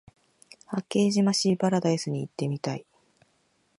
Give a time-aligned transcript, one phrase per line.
[0.65, 2.87] 八景島シーパラダイスに行ってみたい